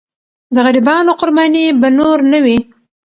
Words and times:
د 0.53 0.57
غریبانو 0.65 1.17
قرباني 1.19 1.65
به 1.81 1.87
نور 1.99 2.17
نه 2.31 2.39
وي. 2.45 2.57